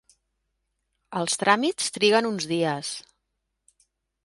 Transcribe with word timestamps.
Els 1.19 1.35
tràmits 1.43 1.93
triguen 1.99 2.29
uns 2.33 2.49
dies. 2.55 2.95